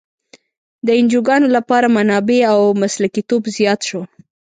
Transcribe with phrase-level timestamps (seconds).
[0.85, 4.01] د انجوګانو لپاره منابع او مسلکیتوب زیات شو.